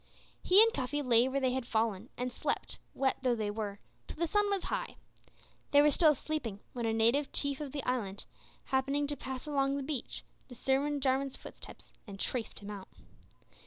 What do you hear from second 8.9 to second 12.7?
to pass along the beach, discerned Jarwin's footsteps and traced